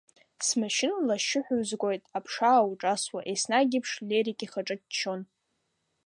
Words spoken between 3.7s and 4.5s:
еиԥш Лерик